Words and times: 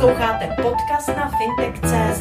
Posloucháte 0.00 0.56
podcast 0.62 1.08
na 1.08 1.30
fintech.cz. 1.38 2.20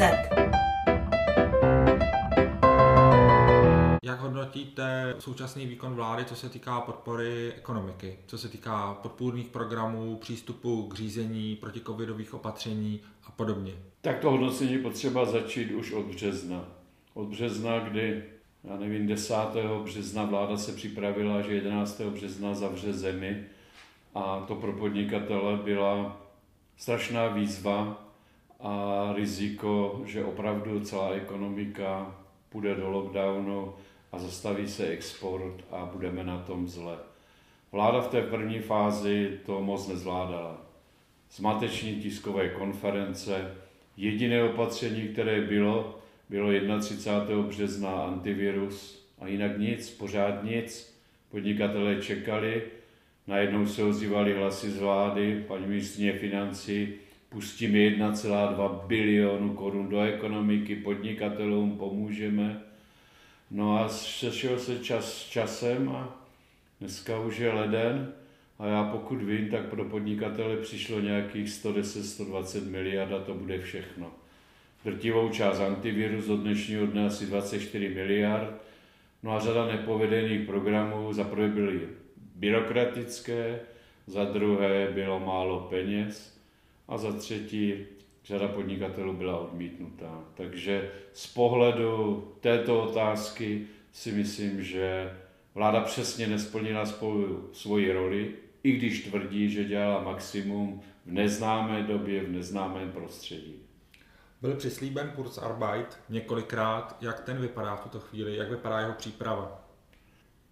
Jak 4.04 4.20
hodnotíte 4.20 5.16
současný 5.20 5.66
výkon 5.66 5.96
vlády, 5.96 6.26
co 6.26 6.36
se 6.36 6.50
týká 6.50 6.82
podpory 6.82 7.54
ekonomiky, 7.58 8.20
co 8.28 8.38
se 8.38 8.50
týká 8.50 8.94
podpůrných 9.02 9.48
programů, 9.48 10.16
přístupu 10.16 10.88
k 10.88 10.96
řízení, 10.96 11.56
protikovidových 11.56 12.34
opatření 12.34 13.00
a 13.28 13.32
podobně? 13.32 13.74
Tak 14.02 14.20
to 14.20 14.32
hodnocení 14.32 14.78
potřeba 14.78 15.26
začít 15.26 15.72
už 15.72 15.92
od 15.92 16.06
března. 16.06 16.66
Od 17.14 17.26
března, 17.26 17.80
kdy, 17.80 18.24
já 18.64 18.78
nevím, 18.78 19.08
10. 19.08 19.36
března 19.84 20.24
vláda 20.24 20.58
se 20.58 20.72
připravila, 20.72 21.42
že 21.42 21.54
11. 21.54 22.02
března 22.02 22.54
zavře 22.54 22.94
zemi 22.94 23.46
a 24.16 24.44
to 24.48 24.56
pro 24.56 24.74
podnikatele 24.74 25.58
byla 25.58 26.27
strašná 26.78 27.28
výzva 27.28 28.04
a 28.60 29.14
riziko, 29.16 30.02
že 30.06 30.26
opravdu 30.26 30.80
celá 30.80 31.10
ekonomika 31.10 32.16
půjde 32.50 32.76
do 32.76 32.90
lockdownu 32.90 33.74
a 34.12 34.20
zastaví 34.20 34.68
se 34.68 34.88
export 34.88 35.64
a 35.72 35.90
budeme 35.94 36.24
na 36.24 36.38
tom 36.38 36.68
zle. 36.68 36.98
Vláda 37.72 38.02
v 38.02 38.08
té 38.08 38.22
první 38.22 38.60
fázi 38.60 39.40
to 39.46 39.62
moc 39.62 39.88
nezvládala. 39.88 40.62
Zmateční 41.32 41.96
tiskové 41.96 42.50
konference, 42.50 43.56
jediné 43.98 44.44
opatření, 44.44 45.08
které 45.08 45.42
bylo, 45.42 46.00
bylo 46.30 46.80
31. 46.80 47.42
března 47.42 47.92
antivirus 47.92 49.08
a 49.20 49.28
jinak 49.28 49.58
nic, 49.58 49.90
pořád 49.90 50.44
nic. 50.44 50.98
Podnikatelé 51.32 52.02
čekali, 52.02 52.64
najednou 53.28 53.68
se 53.68 53.84
ozývaly 53.84 54.34
hlasy 54.34 54.72
z 54.72 54.80
vlády, 54.80 55.44
paní 55.48 55.68
ministrině 55.68 56.14
financí, 56.14 56.94
pustíme 57.30 57.78
1,2 57.78 58.88
bilionu 58.88 59.54
korun 59.54 59.90
do 59.90 60.02
ekonomiky, 60.02 60.76
podnikatelům 60.76 61.78
pomůžeme. 61.78 62.62
No 63.52 63.80
a 63.80 63.90
sešel 63.90 64.60
se 64.60 64.80
čas 64.80 65.28
časem 65.30 65.90
a 65.90 66.26
dneska 66.80 67.20
už 67.20 67.38
je 67.38 67.54
leden 67.54 68.14
a 68.60 68.68
já 68.68 68.84
pokud 68.84 69.22
vím, 69.22 69.50
tak 69.50 69.66
pro 69.66 69.86
podnikatele 69.86 70.58
přišlo 70.58 71.00
nějakých 71.00 71.48
110-120 71.48 72.70
miliard 72.70 73.12
a 73.12 73.20
to 73.20 73.34
bude 73.34 73.60
všechno. 73.60 74.12
Drtivou 74.86 75.30
část 75.30 75.60
antivirus 75.60 76.26
do 76.26 76.38
dnešního 76.38 76.86
dne 76.86 77.06
asi 77.06 77.26
24 77.26 77.90
miliard, 77.90 78.62
no 79.24 79.32
a 79.32 79.40
řada 79.40 79.66
nepovedených 79.66 80.48
programů 80.48 81.14
za 81.14 81.24
prvé 81.24 81.48
byly 81.48 81.80
byrokratické, 82.38 83.60
za 84.08 84.24
druhé 84.24 84.88
bylo 84.88 85.20
málo 85.20 85.60
peněz 85.60 86.40
a 86.88 86.98
za 86.98 87.12
třetí 87.12 87.86
řada 88.26 88.48
podnikatelů 88.48 89.14
byla 89.14 89.40
odmítnutá. 89.40 90.24
Takže 90.34 90.92
z 91.14 91.28
pohledu 91.28 92.24
této 92.40 92.84
otázky 92.84 93.68
si 93.92 94.12
myslím, 94.12 94.64
že 94.64 95.14
vláda 95.56 95.82
přesně 95.82 96.28
nesplnila 96.28 96.86
svou, 96.86 97.50
svoji 97.54 97.92
roli, 97.92 98.36
i 98.64 98.72
když 98.72 99.04
tvrdí, 99.04 99.50
že 99.50 99.64
dělala 99.64 100.04
maximum 100.04 100.82
v 101.06 101.12
neznámé 101.12 101.84
době, 101.84 102.24
v 102.24 102.30
neznámém 102.30 102.92
prostředí. 102.92 103.56
Byl 104.42 104.56
přislíben 104.56 105.12
Kurzarbeit 105.16 105.98
několikrát. 106.10 106.98
Jak 107.02 107.20
ten 107.20 107.38
vypadá 107.38 107.76
v 107.76 107.84
tuto 107.84 108.00
chvíli? 108.00 108.36
Jak 108.36 108.50
vypadá 108.50 108.80
jeho 108.80 108.94
příprava? 108.94 109.67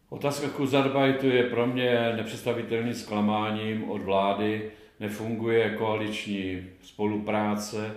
Otázka 0.10 0.50
Kurzarbeitu 0.50 1.28
je 1.28 1.44
pro 1.44 1.68
mě 1.68 2.14
nepředstavitelným 2.16 2.94
zklamáním 2.94 3.90
od 3.90 4.02
vlády. 4.02 4.72
Nefunguje 5.00 5.70
koaliční 5.70 6.64
spolupráce. 6.82 7.96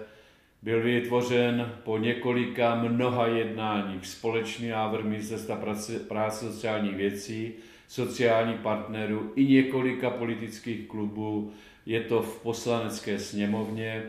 Byl 0.63 0.83
vytvořen 0.83 1.73
po 1.85 1.99
několika 1.99 2.75
mnoha 2.75 3.27
jednáních 3.27 4.07
společný 4.07 4.69
návrh 4.69 5.05
Ministerstva 5.05 5.61
práce 6.09 6.53
sociálních 6.53 6.97
věcí, 6.97 7.53
sociálních 7.89 8.61
partnerů 8.61 9.33
i 9.37 9.45
několika 9.45 10.11
politických 10.11 10.89
klubů. 10.89 11.53
Je 11.87 12.01
to 12.01 12.23
v 12.23 12.43
poslanecké 12.43 13.19
sněmovně 13.19 14.03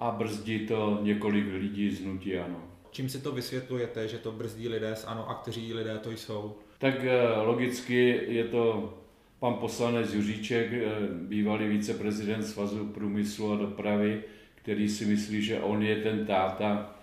a 0.00 0.10
brzdí 0.10 0.66
to 0.66 0.98
několik 1.02 1.46
lidí 1.52 1.90
z 1.90 2.04
Nutí 2.04 2.38
Ano. 2.38 2.64
Čím 2.90 3.08
si 3.08 3.18
to 3.18 3.32
vysvětlujete, 3.32 4.08
že 4.08 4.18
to 4.18 4.32
brzdí 4.32 4.68
lidé 4.68 4.96
z 4.96 5.04
ANO 5.04 5.30
a 5.30 5.34
kteří 5.34 5.74
lidé 5.74 5.98
to 5.98 6.10
jsou? 6.10 6.56
Tak 6.82 7.04
eh, 7.04 7.42
logicky 7.42 8.20
je 8.28 8.44
to 8.44 8.94
pan 9.38 9.54
poslanec 9.54 10.14
Juříček, 10.14 10.72
eh, 10.72 10.84
bývalý 11.10 11.68
viceprezident 11.68 12.46
Svazu 12.46 12.86
průmyslu 12.86 13.52
a 13.52 13.56
dopravy, 13.56 14.22
který 14.54 14.88
si 14.88 15.06
myslí, 15.06 15.42
že 15.42 15.60
on 15.60 15.82
je 15.82 15.96
ten 15.96 16.26
táta 16.26 16.94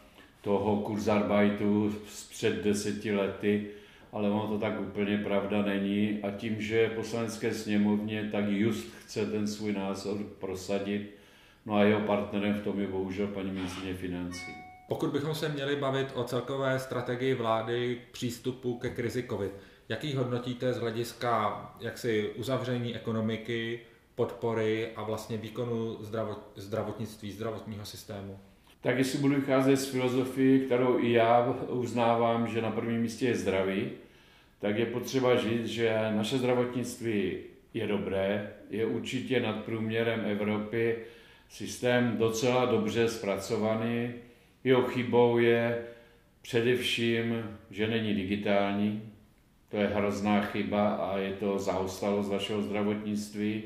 toho 0.42 0.76
kurzarbeitu 0.76 1.96
před 2.30 2.64
deseti 2.64 3.16
lety, 3.16 3.68
ale 4.12 4.30
ono 4.30 4.48
to 4.48 4.60
tak 4.60 4.82
úplně 4.82 5.18
pravda 5.18 5.62
není. 5.62 6.20
A 6.24 6.32
tím, 6.32 6.62
že 6.62 6.90
poslanecké 6.90 7.54
sněmovně, 7.54 8.30
tak 8.32 8.46
just 8.48 8.88
chce 9.00 9.26
ten 9.26 9.48
svůj 9.48 9.74
názor 9.74 10.18
prosadit. 10.40 11.16
No 11.66 11.76
a 11.76 11.84
jeho 11.84 12.00
partnerem 12.02 12.54
v 12.54 12.64
tom 12.64 12.80
je 12.80 12.88
bohužel 12.88 13.28
paní 13.28 13.52
ministrině 13.52 13.94
financí. 13.94 14.52
Pokud 14.88 15.10
bychom 15.10 15.36
se 15.36 15.50
měli 15.50 15.76
bavit 15.76 16.08
o 16.16 16.24
celkové 16.24 16.80
strategii 16.80 17.34
vlády 17.34 18.02
k 18.10 18.12
přístupu 18.12 18.78
ke 18.78 18.90
krizi 18.90 19.24
COVID, 19.30 19.52
jaký 19.90 20.16
hodnotíte 20.16 20.74
z 20.74 20.78
hlediska 20.78 21.62
jaksi 21.80 22.30
uzavření 22.36 22.96
ekonomiky, 22.96 23.80
podpory 24.16 24.90
a 24.96 25.04
vlastně 25.04 25.38
výkonu 25.38 25.98
zdravot, 26.00 26.52
zdravotnictví, 26.56 27.32
zdravotního 27.32 27.86
systému? 27.86 28.40
Tak 28.82 28.98
jestli 28.98 29.20
budu 29.20 29.36
vycházet 29.36 29.78
z 29.78 29.88
filozofii, 29.88 30.60
kterou 30.60 31.00
i 31.00 31.12
já 31.12 31.56
uznávám, 31.68 32.48
že 32.48 32.62
na 32.62 32.72
prvním 32.72 33.02
místě 33.02 33.26
je 33.26 33.36
zdraví, 33.36 33.92
tak 34.60 34.78
je 34.78 34.86
potřeba 34.86 35.38
říct, 35.38 35.66
že 35.66 36.12
naše 36.16 36.38
zdravotnictví 36.38 37.38
je 37.74 37.88
dobré, 37.88 38.54
je 38.70 38.86
určitě 38.86 39.40
nad 39.40 39.64
průměrem 39.64 40.26
Evropy, 40.26 40.98
systém 41.50 42.18
docela 42.18 42.66
dobře 42.66 43.10
zpracovaný. 43.10 44.14
Jeho 44.64 44.84
chybou 44.84 45.38
je 45.38 45.86
především, 46.42 47.58
že 47.72 47.88
není 47.88 48.14
digitální, 48.14 49.09
to 49.70 49.78
je 49.78 49.88
hrozná 49.88 50.42
chyba 50.42 50.90
a 50.90 51.18
je 51.18 51.34
to 51.34 51.60
zaostalost 51.60 52.30
vašeho 52.30 52.62
zdravotnictví. 52.62 53.64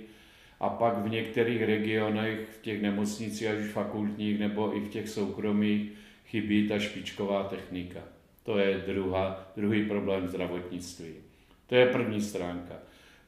A 0.60 0.70
pak 0.70 0.98
v 0.98 1.10
některých 1.10 1.64
regionech, 1.64 2.40
v 2.60 2.62
těch 2.62 2.82
nemocnicích, 2.82 3.48
ať 3.48 3.58
už 3.58 3.72
fakultních 3.72 4.40
nebo 4.40 4.78
i 4.78 4.80
v 4.80 4.90
těch 4.90 5.10
soukromých, 5.10 5.92
chybí 6.26 6.68
ta 6.68 6.80
špičková 6.80 7.44
technika. 7.44 8.00
To 8.44 8.58
je 8.58 8.84
druhá, 8.88 9.52
druhý 9.56 9.86
problém 9.86 10.28
zdravotnictví. 10.28 11.14
To 11.68 11.76
je 11.76 11.86
první 11.86 12.22
stránka. 12.22 12.76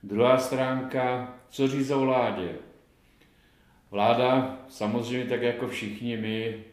Druhá 0.03 0.37
stránka, 0.37 1.33
co 1.49 1.67
o 1.95 1.99
vládě. 1.99 2.49
Vláda, 3.91 4.59
samozřejmě 4.69 5.25
tak 5.25 5.41
jako 5.41 5.67
všichni 5.67 6.17
my, 6.17 6.63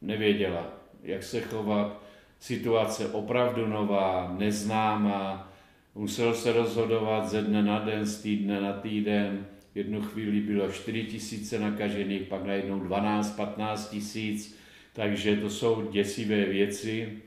nevěděla, 0.00 0.66
jak 1.02 1.22
se 1.22 1.40
chovat. 1.40 2.02
Situace 2.40 3.08
opravdu 3.08 3.66
nová, 3.66 4.34
neznámá. 4.38 5.52
Muselo 5.94 6.34
se 6.34 6.52
rozhodovat 6.52 7.28
ze 7.28 7.42
dne 7.42 7.62
na 7.62 7.78
den, 7.78 8.06
z 8.06 8.22
týdne 8.22 8.60
na 8.60 8.72
týden. 8.72 9.46
Jednu 9.74 10.02
chvíli 10.02 10.40
bylo 10.40 10.72
4 10.72 11.04
tisíce 11.04 11.58
nakažených, 11.58 12.22
pak 12.22 12.44
najednou 12.44 12.80
12-15 12.80 13.90
tisíc. 13.90 14.58
Takže 14.92 15.36
to 15.36 15.50
jsou 15.50 15.90
děsivé 15.90 16.44
věci. 16.44 17.18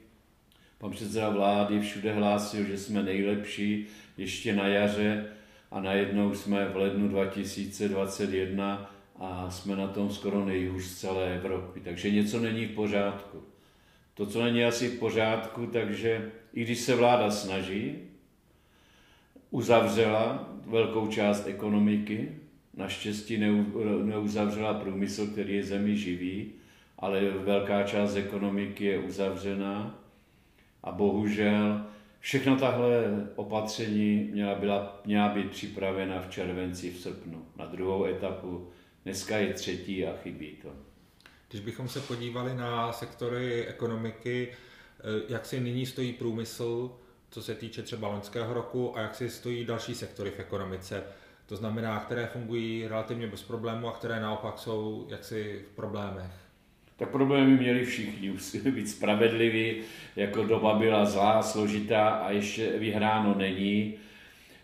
Pan 0.77 0.91
předseda 0.91 1.29
vlády 1.29 1.79
všude 1.79 2.13
hlásil, 2.13 2.63
že 2.63 2.77
jsme 2.77 3.03
nejlepší 3.03 3.87
ještě 4.17 4.55
na 4.55 4.67
jaře 4.67 5.25
a 5.71 5.81
najednou 5.81 6.35
jsme 6.35 6.65
v 6.65 6.75
lednu 6.75 7.07
2021 7.07 8.91
a 9.19 9.49
jsme 9.49 9.75
na 9.75 9.87
tom 9.87 10.09
skoro 10.09 10.45
nejhůř 10.45 10.83
z 10.83 10.99
celé 10.99 11.35
Evropy. 11.35 11.79
Takže 11.79 12.11
něco 12.11 12.39
není 12.39 12.65
v 12.65 12.75
pořádku. 12.75 13.52
To, 14.13 14.25
co 14.25 14.43
není 14.43 14.65
asi 14.65 14.87
v 14.87 14.99
pořádku, 14.99 15.67
takže 15.67 16.31
i 16.53 16.63
když 16.63 16.79
se 16.79 16.95
vláda 16.95 17.31
snaží, 17.31 17.95
uzavřela 19.51 20.49
velkou 20.65 21.07
část 21.07 21.47
ekonomiky, 21.47 22.35
naštěstí 22.77 23.37
neuzavřela 24.03 24.73
průmysl, 24.73 25.27
který 25.27 25.55
je 25.55 25.63
zemi 25.63 25.97
živý, 25.97 26.51
ale 26.99 27.21
velká 27.29 27.83
část 27.83 28.15
ekonomiky 28.15 28.85
je 28.85 28.99
uzavřená 28.99 29.99
a 30.83 30.91
bohužel 30.91 31.85
všechno 32.19 32.55
tahle 32.55 33.27
opatření 33.35 34.29
měla, 34.31 34.55
byla, 34.55 35.01
měla 35.05 35.29
být 35.29 35.51
připravena 35.51 36.21
v 36.21 36.29
červenci, 36.29 36.91
v 36.91 36.99
srpnu 36.99 37.45
na 37.57 37.65
druhou 37.65 38.05
etapu 38.05 38.67
Dneska 39.05 39.37
je 39.37 39.53
třetí 39.53 40.05
a 40.05 40.17
chybí 40.17 40.47
to. 40.61 40.92
Když 41.53 41.65
bychom 41.65 41.89
se 41.89 41.99
podívali 41.99 42.55
na 42.55 42.91
sektory 42.91 43.65
ekonomiky, 43.67 44.47
eh, 44.49 45.03
jak 45.29 45.45
si 45.45 45.59
nyní 45.59 45.85
stojí 45.85 46.13
průmysl, 46.13 46.91
co 47.29 47.41
se 47.41 47.55
týče 47.55 47.83
třeba 47.83 48.07
loňského 48.07 48.53
roku, 48.53 48.97
a 48.97 49.01
jak 49.01 49.15
si 49.15 49.29
stojí 49.29 49.65
další 49.65 49.95
sektory 49.95 50.31
v 50.31 50.39
ekonomice. 50.39 51.03
To 51.45 51.55
znamená, 51.55 51.99
které 51.99 52.27
fungují 52.27 52.87
relativně 52.87 53.27
bez 53.27 53.43
problému 53.43 53.87
a 53.87 53.91
které 53.91 54.19
naopak 54.19 54.59
jsou 54.59 55.07
jaksi 55.09 55.65
v 55.71 55.75
problémech. 55.75 56.31
Tak 56.97 57.09
problémy 57.09 57.57
měli 57.57 57.85
všichni, 57.85 58.31
musíme 58.31 58.71
být 58.71 58.89
spravedliví, 58.89 59.75
jako 60.15 60.43
doba 60.43 60.79
byla 60.79 61.05
zlá, 61.05 61.43
složitá 61.43 62.09
a 62.09 62.31
ještě 62.31 62.79
vyhráno 62.79 63.35
není. 63.37 63.93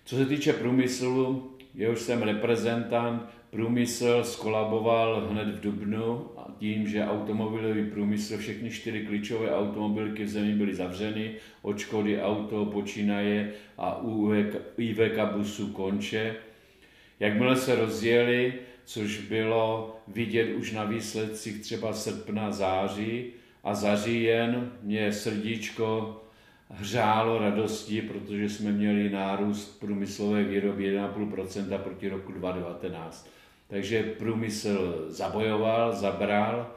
Co 0.06 0.16
se 0.16 0.26
týče 0.26 0.54
průmyslu, 0.54 1.52
jehož 1.74 2.00
jsem 2.00 2.22
reprezentant, 2.22 3.39
průmysl 3.50 4.24
skolaboval 4.24 5.28
hned 5.32 5.48
v 5.48 5.60
Dubnu 5.60 6.26
a 6.38 6.48
tím, 6.60 6.88
že 6.88 7.06
automobilový 7.06 7.86
průmysl, 7.86 8.38
všechny 8.38 8.70
čtyři 8.70 9.06
klíčové 9.06 9.56
automobilky 9.56 10.24
v 10.24 10.30
zemi 10.30 10.54
byly 10.54 10.76
zavřeny, 10.76 11.32
od 11.62 11.80
Škody 11.80 12.22
Auto 12.22 12.66
počínaje 12.66 13.54
a 13.78 14.02
u 14.02 14.34
IVK 14.78 15.20
busu 15.34 15.68
konče. 15.68 16.36
Jakmile 17.20 17.56
se 17.56 17.76
rozjeli, 17.76 18.54
což 18.86 19.18
bylo 19.18 19.96
vidět 20.08 20.56
už 20.56 20.72
na 20.72 20.84
výsledcích 20.84 21.62
třeba 21.62 21.94
srpna, 21.94 22.52
září 22.52 23.26
a 23.64 23.76
za 23.76 23.96
říjen 23.96 24.72
mě 24.84 25.14
srdíčko 25.14 26.22
hřálo 26.70 27.38
radostí, 27.38 28.02
protože 28.02 28.50
jsme 28.50 28.72
měli 28.72 29.10
nárůst 29.10 29.80
průmyslové 29.80 30.44
výroby 30.44 30.98
1,5% 30.98 31.78
proti 31.78 32.10
roku 32.10 32.32
2019. 32.32 33.39
Takže 33.70 34.04
průmysl 34.04 35.06
zabojoval, 35.08 35.96
zabral. 35.96 36.72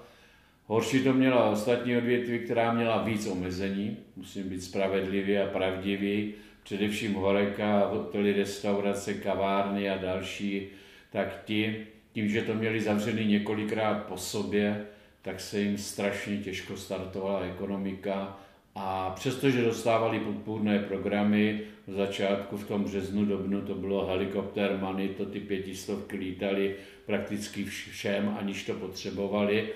Horší 0.67 1.05
to 1.05 1.13
měla 1.13 1.51
ostatní 1.51 1.97
odvětví, 1.97 2.39
která 2.39 2.73
měla 2.73 3.03
víc 3.03 3.27
omezení, 3.27 3.97
musím 4.17 4.49
být 4.49 4.61
spravedlivý 4.61 5.39
a 5.39 5.47
pravdivý, 5.47 6.35
především 6.63 7.15
horeka, 7.15 7.87
hotely, 7.87 8.33
restaurace, 8.33 9.15
kavárny 9.15 9.91
a 9.91 9.97
další, 9.97 10.67
tak 11.11 11.43
ti, 11.45 11.87
tím, 12.13 12.29
že 12.29 12.43
to 12.43 12.55
měli 12.55 12.81
zavřený 12.81 13.25
několikrát 13.25 14.05
po 14.07 14.17
sobě, 14.17 14.87
tak 15.23 15.41
se 15.41 15.61
jim 15.61 15.79
strašně 15.79 16.37
těžko 16.37 16.77
startovala 16.77 17.41
ekonomika 17.41 18.41
a 18.75 19.11
přestože 19.11 19.63
dostávali 19.63 20.21
podpůrné 20.21 20.79
programy, 20.79 21.61
v 21.87 21.93
začátku 21.93 22.57
v 22.57 22.69
tom 22.69 22.85
březnu, 22.85 23.25
dobnu 23.25 23.61
to 23.63 23.75
bylo 23.75 24.07
helikopter 24.07 24.79
money, 24.81 25.09
to 25.09 25.27
ty 25.27 25.41
pětistovky 25.41 26.17
lítali 26.17 26.77
prakticky 27.07 27.65
všem, 27.65 28.37
aniž 28.39 28.65
to 28.65 28.75
potřebovali, 28.75 29.69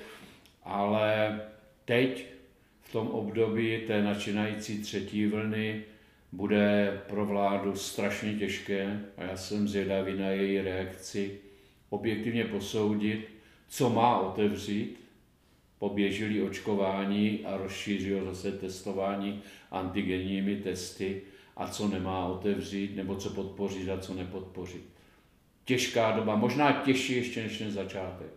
ale 0.64 1.40
teď 1.84 2.26
v 2.82 2.92
tom 2.92 3.08
období 3.08 3.78
té 3.86 4.02
načínající 4.02 4.82
třetí 4.82 5.26
vlny 5.26 5.82
bude 6.32 7.00
pro 7.08 7.26
vládu 7.26 7.76
strašně 7.76 8.34
těžké 8.34 9.00
a 9.16 9.22
já 9.22 9.36
jsem 9.36 9.68
zvědavý 9.68 10.18
na 10.18 10.28
její 10.28 10.60
reakci 10.60 11.38
objektivně 11.90 12.44
posoudit, 12.44 13.28
co 13.68 13.90
má 13.90 14.20
otevřít, 14.20 15.00
poběžili 15.78 16.42
očkování 16.42 17.40
a 17.44 17.56
rozšířil 17.56 18.24
zase 18.24 18.52
testování 18.52 19.42
antigenními 19.70 20.56
testy 20.56 21.22
a 21.56 21.68
co 21.68 21.88
nemá 21.88 22.26
otevřít, 22.26 22.96
nebo 22.96 23.16
co 23.16 23.30
podpořit 23.30 23.90
a 23.90 23.98
co 23.98 24.14
nepodpořit. 24.14 24.84
Těžká 25.64 26.10
doba, 26.10 26.36
možná 26.36 26.72
těžší 26.72 27.16
ještě 27.16 27.42
než 27.42 27.58
ten 27.58 27.70
začátek. 27.70 28.30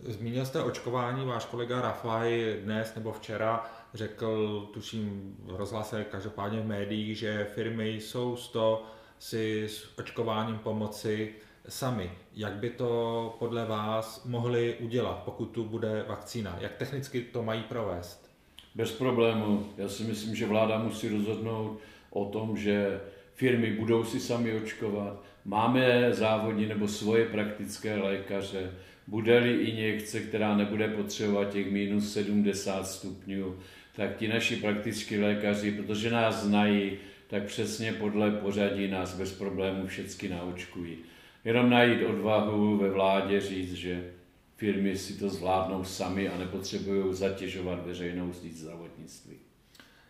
Zmínil 0.00 0.46
jste 0.46 0.62
očkování, 0.62 1.26
váš 1.26 1.44
kolega 1.44 1.80
Rafaj 1.80 2.56
dnes 2.62 2.94
nebo 2.94 3.12
včera 3.12 3.64
řekl, 3.94 4.60
tuším 4.72 5.36
v 5.38 5.56
rozhlase, 5.56 6.04
každopádně 6.04 6.60
v 6.60 6.66
médiích, 6.66 7.18
že 7.18 7.50
firmy 7.54 7.88
jsou 7.88 8.36
z 8.36 8.48
to 8.48 8.84
si 9.18 9.64
s 9.68 9.98
očkováním 9.98 10.58
pomoci 10.58 11.34
sami. 11.68 12.12
Jak 12.32 12.52
by 12.52 12.70
to 12.70 13.36
podle 13.38 13.64
vás 13.64 14.24
mohli 14.24 14.76
udělat, 14.80 15.22
pokud 15.24 15.46
tu 15.46 15.64
bude 15.64 16.04
vakcína? 16.08 16.56
Jak 16.60 16.74
technicky 16.76 17.20
to 17.20 17.42
mají 17.42 17.62
provést? 17.62 18.30
Bez 18.74 18.92
problému. 18.92 19.68
Já 19.76 19.88
si 19.88 20.04
myslím, 20.04 20.36
že 20.36 20.46
vláda 20.46 20.78
musí 20.78 21.08
rozhodnout 21.08 21.78
o 22.14 22.24
tom, 22.24 22.56
že 22.56 23.00
firmy 23.34 23.70
budou 23.70 24.04
si 24.04 24.20
sami 24.20 24.52
očkovat. 24.52 25.22
Máme 25.44 26.12
závodní 26.12 26.66
nebo 26.66 26.88
svoje 26.88 27.26
praktické 27.26 27.96
lékaře. 27.96 28.70
Bude-li 29.06 29.54
injekce, 29.54 30.20
která 30.20 30.56
nebude 30.56 30.88
potřebovat 30.88 31.52
těch 31.52 31.70
minus 31.70 32.12
70 32.12 32.86
stupňů, 32.86 33.56
tak 33.96 34.16
ti 34.16 34.28
naši 34.28 34.56
praktičtí 34.56 35.18
lékaři, 35.18 35.72
protože 35.72 36.10
nás 36.10 36.42
znají, 36.42 36.92
tak 37.26 37.44
přesně 37.44 37.92
podle 37.92 38.30
pořadí 38.30 38.88
nás 38.88 39.18
bez 39.18 39.32
problémů 39.32 39.86
všechny 39.86 40.28
naočkují. 40.28 40.96
Jenom 41.44 41.70
najít 41.70 42.02
odvahu 42.02 42.76
ve 42.76 42.90
vládě 42.90 43.40
říct, 43.40 43.72
že 43.72 44.12
firmy 44.56 44.96
si 44.96 45.18
to 45.18 45.28
zvládnou 45.28 45.84
sami 45.84 46.28
a 46.28 46.38
nepotřebují 46.38 47.14
zatěžovat 47.14 47.86
veřejnou 47.86 48.32
síť 48.32 48.52
zdravotnictví. 48.52 49.43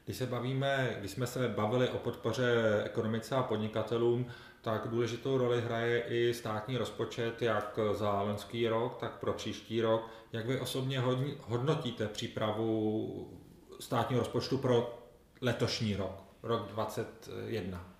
Když 0.05 0.17
se 0.17 0.27
bavíme, 0.27 0.97
když 1.01 1.11
jsme 1.11 1.27
se 1.27 1.49
bavili 1.49 1.89
o 1.89 1.99
podpoře 1.99 2.83
ekonomice 2.85 3.35
a 3.35 3.43
podnikatelům, 3.43 4.27
tak 4.63 4.89
důležitou 4.89 5.39
roli 5.39 5.61
hraje 5.61 6.01
i 6.09 6.35
státní 6.35 6.77
rozpočet, 6.77 7.43
jak 7.43 7.79
za 7.93 8.23
loňský 8.23 8.69
rok, 8.69 8.97
tak 9.01 9.19
pro 9.19 9.33
příští 9.33 9.81
rok. 9.81 10.11
Jak 10.33 10.47
vy 10.47 10.61
osobně 10.61 11.03
hodnotíte 11.41 12.09
přípravu 12.09 13.41
státního 13.81 14.21
rozpočtu 14.21 14.59
pro 14.59 15.05
letošní 15.41 15.97
rok, 15.97 16.23
rok 16.43 16.69
2021? 16.69 17.95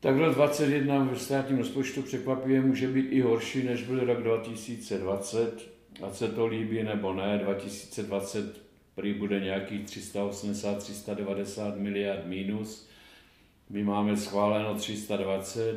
Tak 0.00 0.16
rok 0.16 0.34
2021 0.34 1.04
v 1.14 1.18
státním 1.18 1.58
rozpočtu 1.58 2.02
překvapivě 2.02 2.60
může 2.60 2.88
být 2.88 3.08
i 3.10 3.20
horší, 3.20 3.62
než 3.62 3.82
byl 3.82 4.04
rok 4.04 4.22
2020, 4.22 5.70
ať 6.06 6.14
se 6.14 6.28
to 6.28 6.46
líbí 6.46 6.82
nebo 6.82 7.14
ne. 7.14 7.38
2020 7.38 8.67
prý 8.98 9.14
bude 9.14 9.40
nějakých 9.40 9.80
380-390 9.80 11.76
miliard 11.76 12.26
minus. 12.26 12.88
My 13.70 13.84
máme 13.84 14.16
schváleno 14.16 14.74
320, 14.74 15.76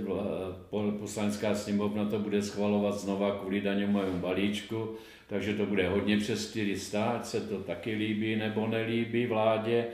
poslanecká 0.99 1.55
sněmovna 1.55 2.05
to 2.05 2.19
bude 2.19 2.41
schvalovat 2.41 2.99
znova 2.99 3.31
kvůli 3.31 3.61
daňovému 3.61 4.19
balíčku, 4.19 4.89
takže 5.27 5.53
to 5.53 5.65
bude 5.65 5.89
hodně 5.89 6.17
přes 6.17 6.49
400, 6.49 7.03
ať 7.03 7.25
se 7.25 7.41
to 7.41 7.59
taky 7.59 7.95
líbí 7.95 8.35
nebo 8.35 8.67
nelíbí 8.67 9.25
vládě, 9.25 9.87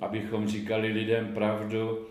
abychom 0.00 0.48
říkali 0.48 0.88
lidem 0.88 1.28
pravdu. 1.34 2.06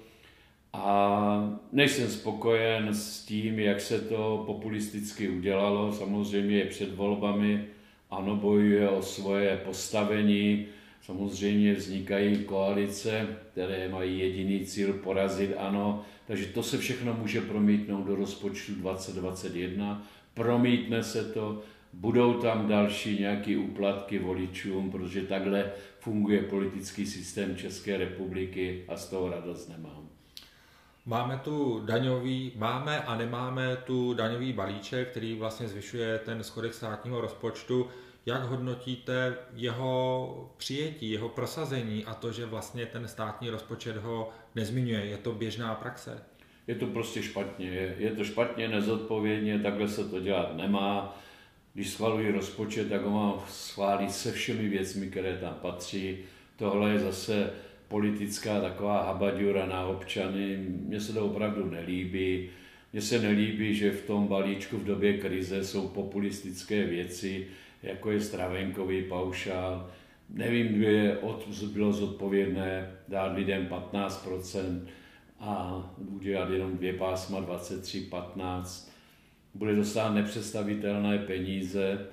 A 0.74 1.60
nejsem 1.72 2.08
spokojen 2.08 2.88
s 2.94 3.26
tím, 3.26 3.60
jak 3.60 3.82
se 3.82 4.02
to 4.02 4.44
populisticky 4.46 5.30
udělalo. 5.30 5.94
Samozřejmě 5.94 6.58
je 6.58 6.66
před 6.66 6.96
volbami, 6.96 7.66
ano, 8.10 8.36
bojuje 8.36 8.90
o 8.90 9.02
svoje 9.02 9.58
postavení, 9.58 10.66
samozřejmě 11.02 11.74
vznikají 11.74 12.44
koalice, 12.44 13.28
které 13.52 13.90
mají 13.90 14.20
jediný 14.20 14.66
cíl 14.66 14.94
porazit 14.94 15.54
ano, 15.58 16.06
takže 16.28 16.46
to 16.46 16.64
se 16.64 16.78
všechno 16.78 17.14
může 17.14 17.42
promítnout 17.42 18.04
do 18.04 18.16
rozpočtu 18.16 18.76
2021. 18.76 20.08
Promítne 20.34 21.04
se 21.04 21.24
to, 21.24 21.62
budou 21.94 22.34
tam 22.34 22.68
další 22.68 23.20
nějaké 23.20 23.58
úplatky 23.58 24.20
voličům, 24.20 24.92
protože 24.92 25.22
takhle 25.22 25.72
funguje 26.00 26.42
politický 26.42 27.06
systém 27.06 27.56
České 27.56 27.98
republiky 27.98 28.86
a 28.88 28.98
z 28.98 29.10
toho 29.10 29.30
radost 29.30 29.70
nemám. 29.70 30.09
Máme 31.10 31.38
tu 31.44 31.82
daňový, 31.86 32.52
máme 32.56 33.02
a 33.02 33.18
nemáme 33.18 33.78
tu 33.78 34.14
daňový 34.14 34.54
balíček, 34.54 35.08
který 35.08 35.36
vlastně 35.36 35.68
zvyšuje 35.68 36.18
ten 36.18 36.44
schodek 36.44 36.74
státního 36.74 37.22
rozpočtu. 37.22 37.88
Jak 38.26 38.44
hodnotíte 38.44 39.38
jeho 39.54 40.54
přijetí, 40.58 41.12
jeho 41.12 41.30
prosazení 41.30 42.06
a 42.06 42.14
to, 42.14 42.32
že 42.32 42.46
vlastně 42.46 42.86
ten 42.86 43.08
státní 43.08 43.50
rozpočet 43.50 43.98
ho 43.98 44.30
nezmiňuje? 44.56 45.06
Je 45.06 45.18
to 45.18 45.32
běžná 45.32 45.76
praxe? 45.76 46.24
Je 46.68 46.76
to 46.76 46.86
prostě 46.86 47.24
špatně. 47.24 47.96
Je, 47.98 48.12
to 48.12 48.24
špatně, 48.24 48.68
nezodpovědně, 48.68 49.60
takhle 49.60 49.88
se 49.88 50.10
to 50.10 50.20
dělat 50.20 50.56
nemá. 50.58 51.20
Když 51.74 51.90
schvalují 51.90 52.32
rozpočet, 52.32 52.90
tak 52.90 53.02
ho 53.02 53.10
mám 53.10 53.34
schválit 53.48 54.12
se 54.12 54.32
všemi 54.32 54.70
věcmi, 54.70 55.08
které 55.08 55.38
tam 55.38 55.54
patří. 55.54 56.18
Tohle 56.56 56.92
je 56.92 57.00
zase 57.00 57.52
politická 57.90 58.62
taková 58.62 59.04
habaďura 59.04 59.66
na 59.66 59.86
občany. 59.86 60.58
Mně 60.58 61.02
se 61.02 61.14
to 61.14 61.26
opravdu 61.26 61.70
nelíbí. 61.70 62.50
Mně 62.94 63.02
se 63.02 63.20
nelíbí, 63.20 63.76
že 63.76 63.92
v 63.92 64.06
tom 64.08 64.28
balíčku 64.28 64.78
v 64.78 64.86
době 64.86 65.18
krize 65.18 65.64
jsou 65.64 65.88
populistické 65.88 66.86
věci, 66.86 67.48
jako 67.84 68.12
je 68.12 68.22
stravenkový 68.22 69.04
paušál. 69.04 69.90
Nevím, 70.30 70.68
kdo 70.68 70.90
je 70.90 71.18
od, 71.18 71.48
bylo 71.74 71.94
zodpovědné 71.94 72.92
dát 73.08 73.36
lidem 73.38 73.68
15% 73.68 74.82
a 75.40 75.84
udělat 75.98 76.50
jenom 76.50 76.78
dvě 76.78 76.94
pásma 76.94 77.42
23-15. 77.42 78.90
Bude 79.54 79.76
dostat 79.76 80.14
nepředstavitelné 80.14 81.18
peníze, 81.18 82.08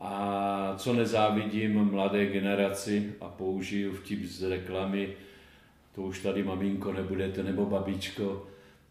a 0.00 0.74
co 0.76 0.92
nezávidím 0.92 1.84
mladé 1.84 2.26
generaci 2.26 3.14
a 3.20 3.28
použiju 3.28 3.94
vtip 3.94 4.24
z 4.24 4.42
reklamy, 4.42 5.08
to 5.94 6.02
už 6.02 6.22
tady 6.22 6.42
maminko 6.42 6.92
nebudete 6.92 7.42
nebo 7.42 7.66
babičko, 7.66 8.46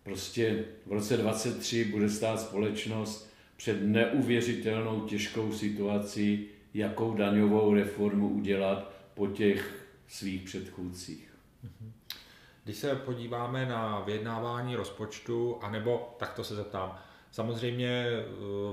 Prostě 0.07 0.65
v 0.85 0.91
roce 0.91 1.17
23 1.17 1.85
bude 1.85 2.09
stát 2.09 2.39
společnost 2.39 3.29
před 3.57 3.81
neuvěřitelnou 3.81 5.01
těžkou 5.01 5.51
situací, 5.51 6.47
jakou 6.73 7.13
daňovou 7.13 7.73
reformu 7.73 8.29
udělat 8.29 8.91
po 9.13 9.27
těch 9.27 9.87
svých 10.07 10.41
předchůdcích. 10.41 11.33
Když 12.63 12.77
se 12.77 12.95
podíváme 12.95 13.65
na 13.65 13.99
vyjednávání 13.99 14.75
rozpočtu, 14.75 15.57
anebo 15.61 16.15
takto 16.19 16.43
se 16.43 16.55
zeptám, 16.55 16.99
samozřejmě 17.37 17.89
eh, 17.89 18.23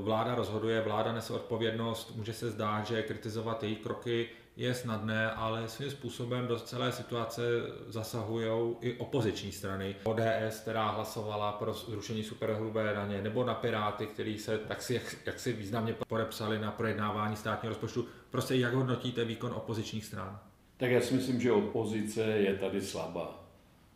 vláda 0.02 0.34
rozhoduje, 0.34 0.80
vláda 0.80 1.12
nese 1.12 1.32
odpovědnost, 1.32 2.16
může 2.16 2.32
se 2.32 2.50
zdát, 2.50 2.86
že 2.86 3.02
kritizovat 3.02 3.62
její 3.62 3.76
kroky 3.76 4.28
je 4.56 4.74
snadné, 4.74 5.30
ale 5.30 5.68
svým 5.68 5.90
způsobem 5.90 6.46
do 6.46 6.58
celé 6.58 6.92
situace 6.92 7.42
zasahují 7.88 8.74
i 8.80 8.96
opoziční 8.96 9.52
strany. 9.52 9.96
ODS, 10.04 10.60
která 10.62 10.90
hlasovala 10.90 11.52
pro 11.52 11.74
zrušení 11.74 12.22
superhrubé 12.24 12.92
daně, 12.94 13.22
nebo 13.22 13.44
na 13.44 13.54
Piráty, 13.54 14.06
který 14.06 14.38
se 14.38 14.58
tak 14.58 14.82
si, 14.82 14.94
jak, 14.94 15.16
jak 15.26 15.40
si 15.40 15.52
významně 15.52 15.94
podepsali 16.08 16.58
na 16.58 16.70
projednávání 16.70 17.36
státního 17.36 17.70
rozpočtu. 17.70 18.06
Prostě 18.30 18.54
jak 18.54 18.74
hodnotíte 18.74 19.24
výkon 19.24 19.52
opozičních 19.52 20.04
stran? 20.04 20.38
Tak 20.76 20.90
já 20.90 21.00
si 21.00 21.14
myslím, 21.14 21.40
že 21.40 21.52
opozice 21.52 22.22
je 22.22 22.54
tady 22.54 22.80
slabá. 22.80 23.44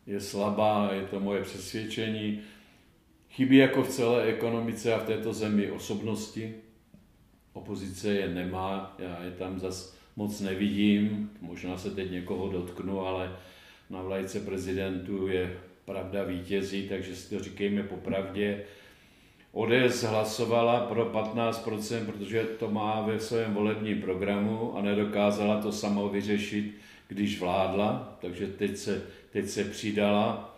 Je 0.07 0.21
slabá, 0.21 0.89
je 0.93 1.03
to 1.03 1.21
moje 1.21 1.43
přesvědčení. 1.43 2.43
Chybí 3.39 3.57
jako 3.57 3.83
v 3.83 3.89
celé 3.89 4.25
ekonomice 4.25 4.95
a 4.95 4.99
v 4.99 5.07
této 5.07 5.33
zemi 5.33 5.71
osobnosti. 5.71 6.55
Opozice 7.53 8.15
je 8.15 8.29
nemá, 8.29 8.97
já 8.99 9.25
je 9.25 9.31
tam 9.31 9.61
zase 9.61 9.97
moc 10.17 10.41
nevidím, 10.41 11.31
možná 11.41 11.79
se 11.79 11.91
teď 11.91 12.11
někoho 12.11 12.49
dotknu, 12.49 13.01
ale 13.01 13.37
na 13.91 14.03
vlajce 14.03 14.41
prezidentu 14.41 15.29
je 15.29 15.59
pravda 15.85 16.25
vítězí, 16.25 16.89
takže 16.89 17.17
si 17.17 17.37
to 17.37 17.45
říkejme 17.45 17.83
popravdě. 17.83 18.65
ODS 19.53 20.03
hlasovala 20.03 20.81
pro 20.81 21.11
15%, 21.11 22.07
protože 22.07 22.43
to 22.43 22.71
má 22.71 23.01
ve 23.01 23.21
svém 23.21 23.55
volebním 23.55 24.01
programu 24.01 24.77
a 24.77 24.83
nedokázala 24.83 25.61
to 25.61 25.73
samo 25.73 26.09
vyřešit, 26.09 26.75
když 27.09 27.41
vládla, 27.41 28.19
takže 28.21 28.47
teď 28.47 28.77
se, 28.77 29.03
teď 29.33 29.49
se 29.49 29.65
přidala. 29.65 30.58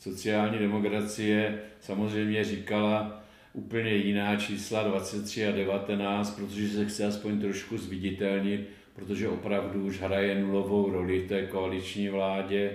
Sociální 0.00 0.58
demokracie 0.58 1.60
samozřejmě 1.80 2.44
říkala 2.44 3.22
úplně 3.52 3.94
jiná 3.94 4.36
čísla 4.36 4.82
23 4.82 5.46
a 5.46 5.50
19, 5.50 6.30
protože 6.30 6.68
se 6.68 6.86
chce 6.86 7.06
aspoň 7.06 7.40
trošku 7.40 7.78
zviditelnit 7.78 8.60
protože 9.00 9.28
opravdu 9.28 9.84
už 9.84 10.00
hraje 10.00 10.42
nulovou 10.42 10.90
roli 10.92 11.20
té 11.20 11.46
koaliční 11.46 12.08
vládě. 12.08 12.72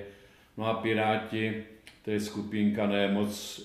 No 0.58 0.66
a 0.66 0.74
Piráti, 0.74 1.64
to 2.06 2.12
je 2.12 2.20
skupinka 2.20 2.88
nemoc 2.88 3.62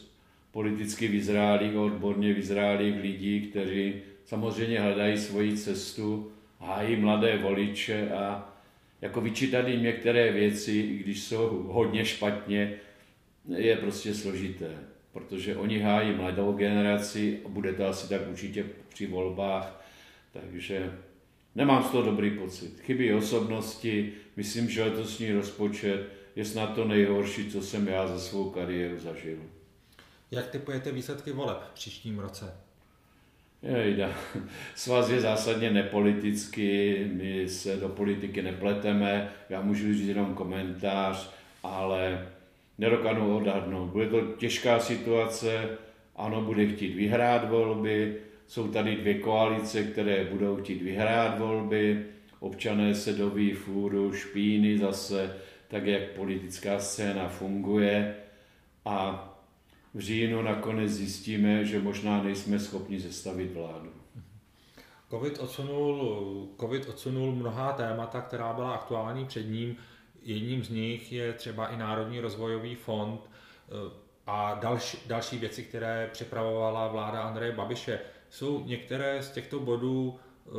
politicky 0.52 1.08
vyzrálých, 1.08 1.76
odborně 1.76 2.34
vyzrálých 2.34 3.02
lidí, 3.02 3.40
kteří 3.40 3.94
samozřejmě 4.24 4.80
hledají 4.80 5.18
svoji 5.18 5.56
cestu, 5.56 6.32
hájí 6.58 6.96
mladé 6.96 7.38
voliče 7.38 8.10
a 8.10 8.48
jako 9.00 9.20
vyčítat 9.20 9.68
jim 9.68 9.82
některé 9.82 10.32
věci, 10.32 10.82
když 10.82 11.20
jsou 11.20 11.64
hodně 11.68 12.04
špatně, 12.04 12.72
je 13.56 13.76
prostě 13.76 14.14
složité, 14.14 14.70
protože 15.12 15.56
oni 15.56 15.78
hájí 15.78 16.12
mladou 16.12 16.52
generaci 16.52 17.40
a 17.44 17.48
bude 17.48 17.72
to 17.72 17.86
asi 17.86 18.08
tak 18.08 18.28
určitě 18.28 18.64
při 18.88 19.06
volbách, 19.06 19.84
takže 20.32 20.90
Nemám 21.54 21.84
z 21.84 21.90
toho 21.90 22.02
dobrý 22.02 22.30
pocit. 22.30 22.80
Chybí 22.80 23.12
osobnosti, 23.12 24.12
myslím, 24.36 24.70
že 24.70 24.84
letosní 24.84 25.32
rozpočet 25.32 26.08
je 26.36 26.44
snad 26.44 26.74
to 26.74 26.84
nejhorší, 26.84 27.50
co 27.50 27.62
jsem 27.62 27.88
já 27.88 28.06
za 28.06 28.18
svou 28.18 28.50
kariéru 28.50 28.98
zažil. 28.98 29.38
Jak 30.30 30.50
typujete 30.50 30.92
výsledky 30.92 31.32
voleb 31.32 31.58
v 31.70 31.74
příštím 31.74 32.18
roce? 32.18 32.54
Jejda. 33.62 34.10
Svaz 34.74 35.10
je 35.10 35.20
zásadně 35.20 35.70
nepolitický, 35.70 36.94
my 37.12 37.48
se 37.48 37.76
do 37.76 37.88
politiky 37.88 38.42
nepleteme, 38.42 39.32
já 39.48 39.60
můžu 39.60 39.94
říct 39.94 40.08
jenom 40.08 40.34
komentář, 40.34 41.30
ale 41.62 42.28
nedokanu 42.80 43.36
odhadnout. 43.36 43.90
Bude 43.90 44.06
to 44.06 44.20
těžká 44.20 44.80
situace, 44.80 45.78
ano, 46.16 46.42
bude 46.42 46.66
chtít 46.66 46.94
vyhrát 46.94 47.50
volby, 47.50 48.16
jsou 48.46 48.68
tady 48.68 48.96
dvě 48.96 49.14
koalice, 49.14 49.82
které 49.82 50.24
budou 50.24 50.56
chtít 50.56 50.82
vyhrát 50.82 51.38
volby, 51.38 52.06
občané 52.40 52.94
se 52.94 53.12
doví 53.12 53.52
fůru, 53.52 54.12
špíny 54.12 54.78
zase, 54.78 55.36
tak 55.68 55.86
jak 55.86 56.02
politická 56.02 56.78
scéna 56.78 57.28
funguje 57.28 58.16
a 58.84 59.26
v 59.94 60.00
říjnu 60.00 60.42
nakonec 60.42 60.90
zjistíme, 60.90 61.64
že 61.64 61.80
možná 61.80 62.22
nejsme 62.22 62.58
schopni 62.58 63.00
zestavit 63.00 63.52
vládu. 63.52 63.90
COVID 65.10 65.38
odsunul, 65.38 66.48
COVID 66.60 66.88
odsunul 66.88 67.32
mnohá 67.32 67.72
témata, 67.72 68.20
která 68.20 68.52
byla 68.52 68.72
aktuální 68.72 69.24
před 69.24 69.42
ním. 69.42 69.76
Jedním 70.30 70.64
z 70.64 70.70
nich 70.70 71.12
je 71.12 71.32
třeba 71.32 71.66
i 71.66 71.76
Národní 71.76 72.20
rozvojový 72.20 72.74
fond 72.74 73.20
eh, 73.20 73.72
a 74.26 74.54
další, 74.54 74.98
další 75.06 75.38
věci, 75.38 75.62
které 75.62 76.08
připravovala 76.12 76.88
vláda 76.88 77.22
Andreje 77.22 77.52
Babiše. 77.52 78.00
Jsou 78.30 78.64
některé 78.66 79.22
z 79.22 79.30
těchto 79.30 79.58
bodů 79.58 80.18
eh, 80.18 80.50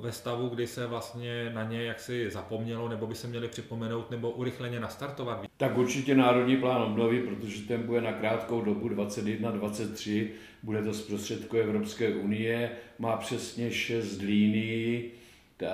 ve 0.00 0.12
stavu, 0.12 0.48
kdy 0.48 0.66
se 0.66 0.86
vlastně 0.86 1.50
na 1.54 1.64
ně 1.64 1.84
jaksi 1.84 2.30
zapomnělo, 2.30 2.88
nebo 2.88 3.06
by 3.06 3.14
se 3.14 3.26
měli 3.28 3.48
připomenout, 3.48 4.10
nebo 4.10 4.30
urychleně 4.30 4.80
nastartovat? 4.80 5.44
Tak 5.56 5.78
určitě 5.78 6.14
Národní 6.14 6.56
plán 6.56 6.82
obnovy, 6.82 7.20
protože 7.20 7.62
ten 7.62 7.82
bude 7.82 8.00
na 8.00 8.12
krátkou 8.12 8.60
dobu 8.60 8.88
21-23, 8.88 10.28
bude 10.62 10.82
to 10.82 10.92
z 10.92 11.02
prostředku 11.02 11.56
Evropské 11.56 12.14
unie, 12.14 12.70
má 12.98 13.16
přesně 13.16 13.70
šest 13.70 14.20
línií 14.20 15.10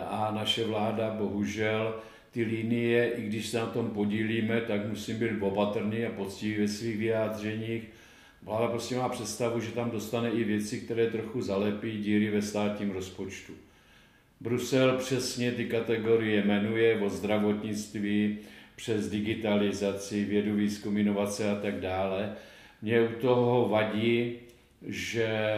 a 0.09 0.31
naše 0.35 0.65
vláda 0.65 1.11
bohužel 1.11 1.95
ty 2.31 2.45
linie, 2.45 3.11
i 3.11 3.23
když 3.23 3.47
se 3.47 3.59
na 3.59 3.67
tom 3.67 3.91
podílíme, 3.91 4.61
tak 4.61 4.89
musím 4.89 5.19
být 5.19 5.31
opatrný 5.41 6.05
a 6.05 6.11
poctivý 6.11 6.61
ve 6.61 6.69
svých 6.69 6.97
vyjádřeních 6.97 7.83
Vláda 8.43 8.67
prostě 8.67 8.97
má 8.97 9.09
představu, 9.09 9.61
že 9.61 9.73
tam 9.73 9.91
dostane 9.91 10.31
i 10.31 10.45
věci, 10.45 10.81
které 10.81 11.07
trochu 11.07 11.43
zalepí 11.43 11.99
díry 11.99 12.31
ve 12.31 12.43
státním 12.43 12.91
rozpočtu. 12.91 13.53
Brusel 14.41 14.97
přesně 14.97 15.53
ty 15.53 15.65
kategorie 15.65 16.45
jmenuje 16.45 17.01
o 17.01 17.09
zdravotnictví, 17.09 18.39
přes 18.77 19.11
digitalizaci, 19.11 20.25
vědu, 20.25 20.55
výzkum, 20.55 20.99
inovace 20.99 21.51
a 21.51 21.55
tak 21.55 21.81
dále. 21.81 22.33
Mě 22.83 23.03
u 23.03 23.21
toho 23.21 23.69
vadí, 23.69 24.33
že 24.87 25.55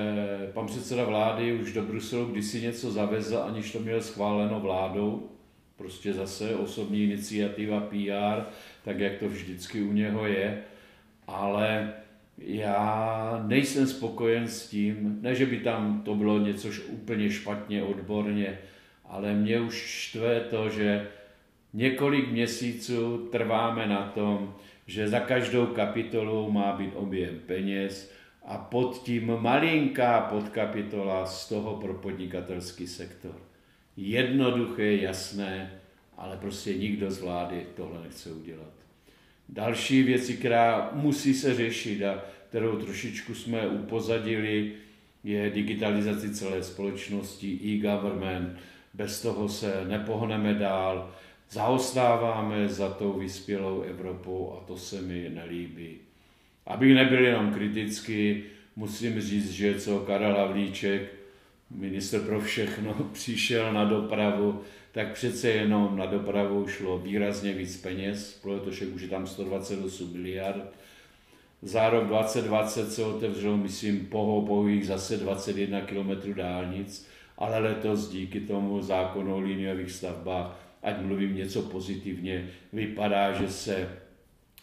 pan 0.53 0.67
předseda 0.67 1.05
vlády 1.05 1.53
už 1.53 1.73
do 1.73 1.83
Bruselu 1.83 2.27
kdysi 2.27 2.61
něco 2.61 2.91
zavezl, 2.91 3.39
aniž 3.39 3.73
to 3.73 3.79
měl 3.79 4.03
schváleno 4.03 4.61
vládou, 4.61 5.30
prostě 5.81 6.13
zase 6.13 6.55
osobní 6.55 7.05
iniciativa 7.05 7.81
PR, 7.81 8.43
tak 8.85 8.99
jak 8.99 9.19
to 9.19 9.29
vždycky 9.29 9.83
u 9.83 9.93
něho 9.93 10.27
je, 10.27 10.63
ale 11.27 11.93
já 12.39 13.45
nejsem 13.47 13.87
spokojen 13.87 14.49
s 14.49 14.69
tím, 14.69 15.19
ne, 15.21 15.35
že 15.35 15.47
by 15.47 15.61
tam 15.61 16.03
to 16.03 16.15
bylo 16.15 16.39
něco 16.39 16.69
úplně 16.89 17.31
špatně 17.31 17.83
odborně, 17.83 18.59
ale 19.05 19.35
mě 19.35 19.61
už 19.61 19.75
štve 19.75 20.41
to, 20.41 20.69
že 20.69 21.09
několik 21.73 22.31
měsíců 22.31 23.29
trváme 23.33 23.87
na 23.87 24.03
tom, 24.03 24.55
že 24.87 25.09
za 25.09 25.21
každou 25.21 25.67
kapitolou 25.67 26.51
má 26.51 26.73
být 26.73 26.93
objem 26.95 27.41
peněz 27.47 28.13
a 28.45 28.59
pod 28.59 29.03
tím 29.03 29.37
malinká 29.41 30.21
podkapitola 30.21 31.27
z 31.27 31.49
toho 31.49 31.77
pro 31.77 31.95
podnikatelský 31.95 32.87
sektor. 32.87 33.50
Jednoduché, 34.02 34.97
jasné, 34.97 35.80
ale 36.16 36.37
prostě 36.37 36.75
nikdo 36.75 37.11
z 37.11 37.21
vlády 37.21 37.66
tohle 37.76 38.02
nechce 38.02 38.33
udělat. 38.33 38.73
Další 39.49 40.02
věci, 40.02 40.37
která 40.37 40.90
musí 40.92 41.35
se 41.35 41.54
řešit 41.54 42.04
a 42.04 42.25
kterou 42.49 42.76
trošičku 42.76 43.35
jsme 43.35 43.69
upozadili, 43.69 44.73
je 45.25 45.50
digitalizace 45.50 46.35
celé 46.35 46.62
společnosti, 46.62 47.59
e-government. 47.64 48.59
Bez 48.95 49.23
toho 49.23 49.49
se 49.49 49.85
nepohneme 49.88 50.54
dál. 50.54 51.14
Zaostáváme 51.50 52.69
za 52.69 52.90
tou 52.90 53.12
vyspělou 53.12 53.83
Evropou 53.83 54.59
a 54.59 54.66
to 54.66 54.76
se 54.76 55.02
mi 55.02 55.30
nelíbí. 55.35 55.97
Abych 56.66 56.95
nebyl 56.95 57.25
jenom 57.25 57.52
kritický, 57.52 58.42
musím 58.76 59.21
říct, 59.21 59.50
že 59.50 59.80
co 59.80 59.99
Karel 59.99 60.37
Havlíček, 60.37 61.20
minister 61.71 62.21
pro 62.21 62.41
všechno, 62.41 62.95
přišel 63.12 63.73
na 63.73 63.85
dopravu, 63.85 64.61
tak 64.93 65.12
přece 65.12 65.49
jenom 65.49 65.97
na 65.97 66.07
dopravu 66.07 66.69
šlo 66.69 66.99
výrazně 66.99 67.53
víc 67.53 67.77
peněz, 67.77 68.39
protože 68.43 68.87
už 68.87 69.03
je 69.03 69.09
tam 69.09 69.27
128 69.27 70.12
miliard. 70.12 70.75
Za 71.62 71.91
rok 71.91 72.07
2020 72.07 72.93
se 72.93 73.05
otevřelo, 73.05 73.57
myslím, 73.57 74.07
pohobových 74.07 74.87
zase 74.87 75.17
21 75.17 75.81
km 75.81 76.35
dálnic, 76.35 77.09
ale 77.39 77.59
letos 77.59 78.09
díky 78.09 78.41
tomu 78.41 78.83
zákonu 78.83 79.35
o 79.35 79.41
liniových 79.41 79.91
stavbách, 79.91 80.61
ať 80.83 81.00
mluvím 81.00 81.37
něco 81.37 81.62
pozitivně, 81.62 82.50
vypadá, 82.73 83.33
že 83.33 83.49
se 83.49 83.89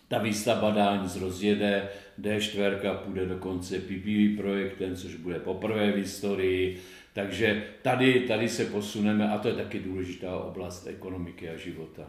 ta 0.08 0.18
výstavba 0.18 0.72
dálnic 0.72 1.16
rozjede, 1.16 1.90
D4 2.22 2.98
půjde 2.98 3.26
dokonce 3.26 3.80
PPV 3.80 4.38
projektem, 4.38 4.96
což 4.96 5.16
bude 5.16 5.40
poprvé 5.40 5.92
v 5.92 5.96
historii, 5.96 6.82
takže 7.18 7.64
tady, 7.82 8.20
tady 8.28 8.50
se 8.50 8.66
posuneme 8.66 9.32
a 9.32 9.38
to 9.38 9.48
je 9.48 9.54
taky 9.54 9.80
důležitá 9.80 10.38
oblast 10.38 10.88
ekonomiky 10.88 11.50
a 11.50 11.58
života. 11.58 12.04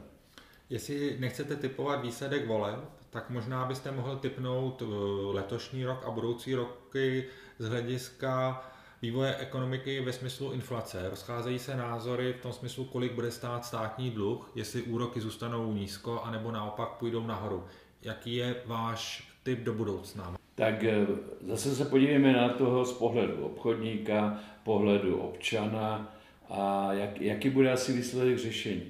Jestli 0.70 1.16
nechcete 1.18 1.56
typovat 1.56 2.02
výsledek 2.02 2.46
voleb, 2.46 2.78
tak 3.10 3.30
možná 3.30 3.64
byste 3.64 3.90
mohl 3.90 4.16
typnout 4.16 4.82
eh, 4.82 4.86
letošní 5.32 5.84
rok 5.84 6.04
a 6.06 6.10
budoucí 6.10 6.54
roky 6.54 7.24
z 7.58 7.68
hlediska 7.68 8.62
vývoje 9.02 9.36
ekonomiky 9.36 10.00
ve 10.00 10.12
smyslu 10.12 10.52
inflace. 10.52 11.10
Rozcházejí 11.10 11.58
se 11.58 11.76
názory 11.76 12.32
v 12.32 12.42
tom 12.42 12.52
smyslu, 12.52 12.84
kolik 12.84 13.12
bude 13.12 13.30
stát 13.30 13.64
státní 13.64 14.10
dluh, 14.10 14.50
jestli 14.54 14.82
úroky 14.82 15.20
zůstanou 15.20 15.72
nízko, 15.72 16.20
anebo 16.22 16.52
naopak 16.52 16.88
půjdou 16.88 17.26
nahoru. 17.26 17.64
Jaký 18.02 18.34
je 18.34 18.62
váš 18.66 19.32
typ 19.42 19.58
do 19.58 19.72
budoucna? 19.72 20.47
Tak 20.58 20.84
eh, 20.84 21.06
zase 21.46 21.74
se 21.74 21.84
podívejme 21.84 22.32
na 22.32 22.48
toho 22.48 22.84
z 22.84 22.92
pohledu 22.92 23.44
obchodníka, 23.44 24.40
pohledu 24.64 25.16
občana 25.16 26.14
a 26.50 26.92
jak, 26.92 27.20
jaký 27.20 27.50
bude 27.50 27.72
asi 27.72 27.92
výsledek 27.92 28.38
řešení. 28.38 28.82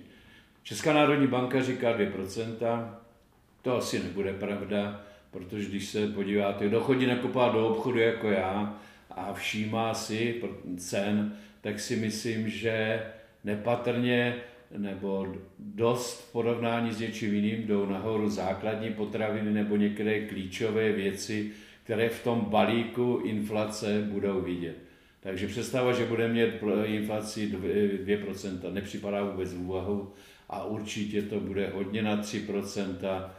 Česká 0.62 0.92
národní 0.92 1.26
banka 1.26 1.62
říká 1.62 1.96
2%, 1.98 2.90
to 3.62 3.76
asi 3.76 3.98
nebude 4.02 4.32
pravda, 4.32 5.00
protože 5.30 5.68
když 5.68 5.88
se 5.88 6.06
podíváte, 6.06 6.66
kdo 6.66 6.80
chodí 6.80 7.06
nakupovat 7.06 7.52
do 7.52 7.68
obchodu 7.68 7.98
jako 7.98 8.30
já 8.30 8.78
a 9.10 9.32
všímá 9.32 9.94
si 9.94 10.42
cen, 10.76 11.36
tak 11.60 11.80
si 11.80 11.96
myslím, 11.96 12.48
že 12.48 13.02
nepatrně 13.44 14.36
nebo 14.76 15.34
dost 15.58 16.20
v 16.20 16.32
porovnání 16.32 16.92
s 16.92 17.00
něčím 17.00 17.34
jiným 17.34 17.66
jdou 17.66 17.86
nahoru 17.86 18.30
základní 18.30 18.90
potraviny 18.90 19.50
nebo 19.50 19.76
některé 19.76 20.26
klíčové 20.26 20.92
věci, 20.92 21.50
které 21.84 22.08
v 22.08 22.24
tom 22.24 22.40
balíku 22.40 23.20
inflace 23.24 24.02
budou 24.10 24.40
vidět. 24.40 24.76
Takže 25.20 25.46
představa, 25.46 25.92
že 25.92 26.06
bude 26.06 26.28
mít 26.28 26.50
inflaci 26.84 27.52
2%, 27.52 28.72
nepřipadá 28.72 29.24
vůbec 29.24 29.54
v 29.54 29.60
úvahu 29.60 30.12
a 30.48 30.64
určitě 30.64 31.22
to 31.22 31.40
bude 31.40 31.68
hodně 31.74 32.02
na 32.02 32.22
3%, 32.22 33.30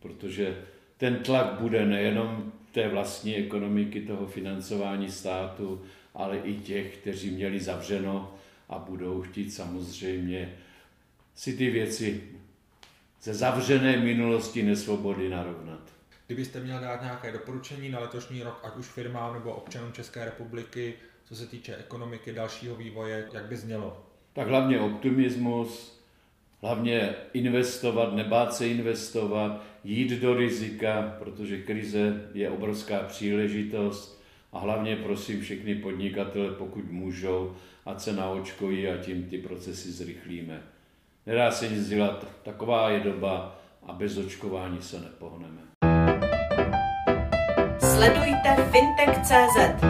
protože 0.00 0.56
ten 0.96 1.16
tlak 1.16 1.60
bude 1.60 1.86
nejenom 1.86 2.52
té 2.72 2.88
vlastní 2.88 3.36
ekonomiky, 3.36 4.00
toho 4.00 4.26
financování 4.26 5.10
státu, 5.10 5.82
ale 6.14 6.38
i 6.38 6.54
těch, 6.54 6.96
kteří 6.96 7.30
měli 7.30 7.60
zavřeno 7.60 8.34
a 8.68 8.78
budou 8.78 9.22
chtít 9.22 9.50
samozřejmě 9.50 10.52
si 11.38 11.52
ty 11.52 11.70
věci 11.70 12.22
ze 13.22 13.34
zavřené 13.34 13.96
minulosti 13.96 14.62
nesvobody 14.62 15.28
narovnat. 15.28 15.80
Kdybyste 16.26 16.60
měl 16.60 16.80
dát 16.80 17.02
nějaké 17.02 17.32
doporučení 17.32 17.88
na 17.88 18.00
letošní 18.00 18.42
rok, 18.42 18.60
ať 18.64 18.76
už 18.76 18.86
firmám 18.86 19.34
nebo 19.34 19.52
občanům 19.52 19.92
České 19.92 20.24
republiky, 20.24 20.94
co 21.24 21.36
se 21.36 21.46
týče 21.46 21.76
ekonomiky, 21.76 22.32
dalšího 22.32 22.76
vývoje, 22.76 23.28
jak 23.32 23.44
by 23.44 23.56
znělo? 23.56 24.06
Tak 24.32 24.48
hlavně 24.48 24.80
optimismus, 24.80 26.00
hlavně 26.60 27.14
investovat, 27.32 28.14
nebát 28.14 28.54
se 28.54 28.68
investovat, 28.68 29.64
jít 29.84 30.10
do 30.10 30.34
rizika, 30.34 31.16
protože 31.18 31.62
krize 31.62 32.28
je 32.34 32.50
obrovská 32.50 32.98
příležitost 32.98 34.22
a 34.52 34.58
hlavně 34.58 34.96
prosím 34.96 35.40
všechny 35.40 35.74
podnikatele, 35.74 36.50
pokud 36.54 36.90
můžou, 36.90 37.56
ať 37.86 38.00
se 38.00 38.12
naočkojí 38.12 38.88
a 38.88 38.96
tím 38.96 39.24
ty 39.30 39.38
procesy 39.38 39.92
zrychlíme. 39.92 40.62
Nedá 41.28 41.50
se 41.50 41.68
nic 41.68 41.88
dělat, 41.88 42.26
taková 42.42 42.90
je 42.90 43.00
doba 43.00 43.56
a 43.86 43.92
bez 43.92 44.16
očkování 44.16 44.82
se 44.82 45.00
nepohneme. 45.00 45.60
Sledujte 47.80 48.70
fintech.cz 48.72 49.84